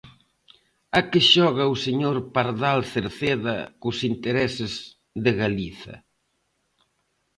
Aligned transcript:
¿A 0.97 0.99
que 1.09 1.21
xoga 1.31 1.71
o 1.73 1.75
señor 1.85 2.15
Pardal 2.35 2.79
Cerceda 2.93 3.57
cos 3.81 3.97
intereses 4.11 4.73
de 5.23 5.31
Galiza? 5.41 5.95